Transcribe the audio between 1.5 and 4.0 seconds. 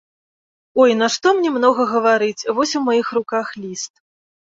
многа гаварыць, вось у маіх руках ліст.